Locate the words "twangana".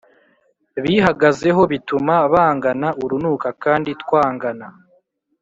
4.01-4.67